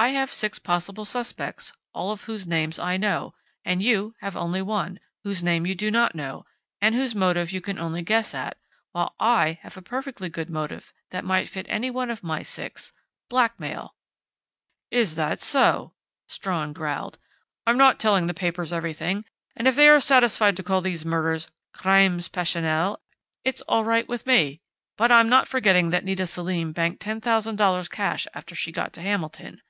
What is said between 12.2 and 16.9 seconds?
my six blackmail!" "Is that so?" Strawn